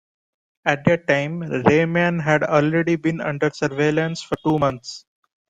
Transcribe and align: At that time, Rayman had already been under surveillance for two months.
At 0.65 0.83
that 0.85 1.05
time, 1.07 1.41
Rayman 1.41 2.23
had 2.23 2.41
already 2.41 2.95
been 2.95 3.21
under 3.21 3.51
surveillance 3.51 4.23
for 4.23 4.35
two 4.43 4.57
months. 4.57 5.05